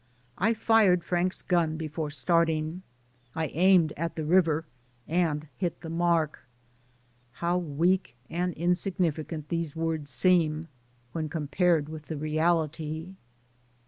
[0.39, 2.81] I fired Frank's gun before start ing;
[3.35, 4.65] I aimed at the river,
[5.07, 6.39] and hit the mark.
[7.33, 10.69] How weak and insignificant these words seem
[11.11, 13.13] when compared with the reality.